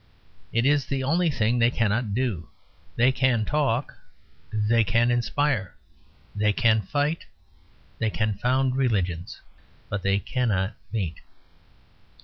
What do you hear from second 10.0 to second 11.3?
they cannot meet.